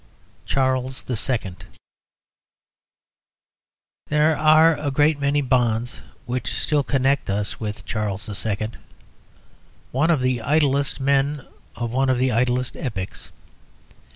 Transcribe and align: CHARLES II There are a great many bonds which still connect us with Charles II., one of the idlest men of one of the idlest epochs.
CHARLES 0.47 1.05
II 1.07 1.53
There 4.07 4.35
are 4.35 4.75
a 4.79 4.89
great 4.89 5.19
many 5.19 5.41
bonds 5.43 6.01
which 6.25 6.59
still 6.59 6.81
connect 6.81 7.29
us 7.29 7.59
with 7.59 7.85
Charles 7.85 8.27
II., 8.43 8.71
one 9.91 10.09
of 10.09 10.21
the 10.21 10.41
idlest 10.41 10.99
men 10.99 11.45
of 11.75 11.91
one 11.91 12.09
of 12.09 12.17
the 12.17 12.31
idlest 12.31 12.75
epochs. 12.75 13.29